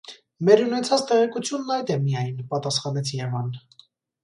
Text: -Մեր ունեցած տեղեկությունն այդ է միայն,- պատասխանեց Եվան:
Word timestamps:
-Մեր 0.47 0.61
ունեցած 0.63 1.03
տեղեկությունն 1.11 1.69
այդ 1.77 1.93
է 1.97 1.99
միայն,- 2.07 2.41
պատասխանեց 2.55 3.15
Եվան: 3.21 3.57